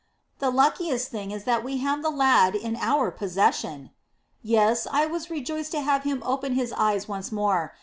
[0.39, 3.91] "The luckiest thing is that we have the lad in our possession."
[4.41, 7.73] "Yes, I was rejoiced to have him open his eyes once more.